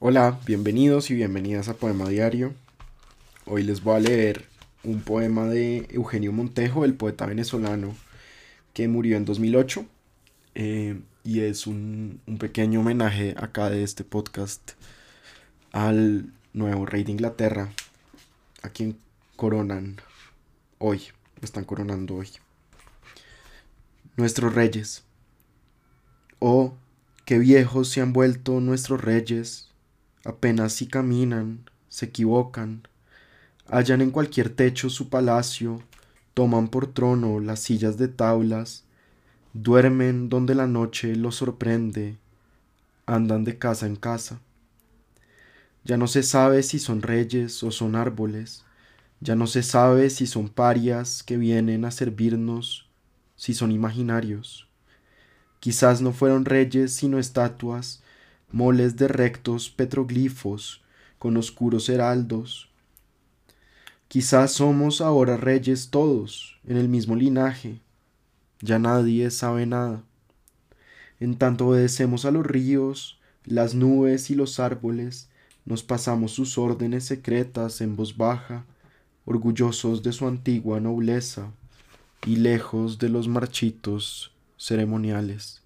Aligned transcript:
Hola, 0.00 0.38
bienvenidos 0.46 1.10
y 1.10 1.14
bienvenidas 1.14 1.68
a 1.68 1.74
Poema 1.74 2.08
Diario. 2.08 2.54
Hoy 3.46 3.64
les 3.64 3.82
voy 3.82 3.96
a 3.96 3.98
leer 3.98 4.44
un 4.84 5.00
poema 5.00 5.46
de 5.46 5.88
Eugenio 5.90 6.30
Montejo, 6.30 6.84
el 6.84 6.94
poeta 6.94 7.26
venezolano 7.26 7.96
que 8.74 8.86
murió 8.86 9.16
en 9.16 9.24
2008. 9.24 9.84
Eh, 10.54 11.00
y 11.24 11.40
es 11.40 11.66
un, 11.66 12.20
un, 12.28 12.38
pequeño 12.38 12.78
homenaje 12.78 13.34
acá 13.38 13.70
de 13.70 13.82
este 13.82 14.04
podcast 14.04 14.74
al 15.72 16.32
nuevo 16.52 16.86
rey 16.86 17.02
de 17.02 17.10
Inglaterra, 17.10 17.72
a 18.62 18.68
quien 18.68 18.96
coronan 19.34 19.96
hoy, 20.78 21.02
están 21.42 21.64
coronando 21.64 22.14
hoy. 22.14 22.28
Nuestros 24.16 24.54
reyes. 24.54 25.02
Oh, 26.38 26.74
qué 27.24 27.40
viejos 27.40 27.88
se 27.88 28.00
han 28.00 28.12
vuelto 28.12 28.60
nuestros 28.60 29.00
reyes, 29.00 29.67
apenas 30.28 30.74
si 30.74 30.86
caminan, 30.86 31.64
se 31.88 32.06
equivocan, 32.06 32.82
hallan 33.66 34.02
en 34.02 34.10
cualquier 34.10 34.50
techo 34.50 34.90
su 34.90 35.08
palacio, 35.08 35.82
toman 36.34 36.68
por 36.68 36.92
trono 36.92 37.40
las 37.40 37.60
sillas 37.60 37.96
de 37.96 38.08
tablas, 38.08 38.84
duermen 39.54 40.28
donde 40.28 40.54
la 40.54 40.66
noche 40.66 41.16
los 41.16 41.36
sorprende, 41.36 42.18
andan 43.06 43.44
de 43.44 43.56
casa 43.56 43.86
en 43.86 43.96
casa. 43.96 44.40
Ya 45.84 45.96
no 45.96 46.06
se 46.06 46.22
sabe 46.22 46.62
si 46.62 46.78
son 46.78 47.00
reyes 47.00 47.62
o 47.62 47.70
son 47.70 47.96
árboles, 47.96 48.66
ya 49.20 49.34
no 49.34 49.46
se 49.46 49.62
sabe 49.62 50.10
si 50.10 50.26
son 50.26 50.50
parias 50.50 51.22
que 51.22 51.38
vienen 51.38 51.86
a 51.86 51.90
servirnos, 51.90 52.86
si 53.34 53.54
son 53.54 53.72
imaginarios. 53.72 54.68
Quizás 55.58 56.02
no 56.02 56.12
fueron 56.12 56.44
reyes 56.44 56.94
sino 56.94 57.18
estatuas, 57.18 58.02
moles 58.50 58.96
de 58.96 59.08
rectos 59.08 59.70
petroglifos 59.70 60.82
con 61.18 61.36
oscuros 61.36 61.88
heraldos. 61.88 62.70
Quizás 64.08 64.52
somos 64.52 65.00
ahora 65.00 65.36
reyes 65.36 65.90
todos, 65.90 66.58
en 66.66 66.76
el 66.76 66.88
mismo 66.88 67.14
linaje. 67.14 67.80
Ya 68.60 68.78
nadie 68.78 69.30
sabe 69.30 69.66
nada. 69.66 70.02
En 71.20 71.36
tanto 71.36 71.68
obedecemos 71.68 72.24
a 72.24 72.30
los 72.30 72.46
ríos, 72.46 73.18
las 73.44 73.74
nubes 73.74 74.30
y 74.30 74.34
los 74.34 74.60
árboles, 74.60 75.28
nos 75.64 75.82
pasamos 75.82 76.32
sus 76.32 76.56
órdenes 76.56 77.04
secretas 77.04 77.80
en 77.82 77.96
voz 77.96 78.16
baja, 78.16 78.64
orgullosos 79.26 80.02
de 80.02 80.12
su 80.12 80.26
antigua 80.26 80.80
nobleza 80.80 81.52
y 82.26 82.36
lejos 82.36 82.98
de 82.98 83.10
los 83.10 83.28
marchitos 83.28 84.32
ceremoniales. 84.56 85.62